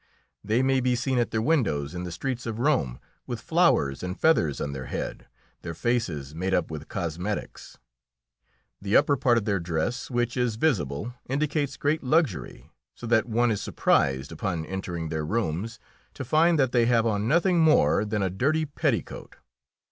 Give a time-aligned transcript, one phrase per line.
[0.43, 4.19] They may be seen at their windows in the streets of Rome, with flowers and
[4.19, 5.27] feathers on their head,
[5.61, 7.77] their faces made up with cosmetics.
[8.81, 13.51] The upper part of their dress, which is visible, indicates great luxury, so that one
[13.51, 15.77] is surprised, upon entering their rooms,
[16.15, 19.35] to find that they have on nothing more than a dirty petticoat.